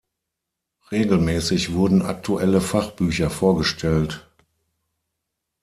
[0.89, 4.27] Regelmäßig wurden aktuelle Fachbücher vorgestellt.